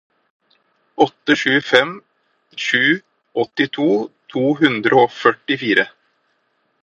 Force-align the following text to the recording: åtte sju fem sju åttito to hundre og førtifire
åtte 1.03 1.35
sju 1.41 1.59
fem 1.65 1.91
sju 2.65 2.81
åttito 3.45 3.87
to 4.35 4.45
hundre 4.63 5.01
og 5.03 5.13
førtifire 5.19 5.89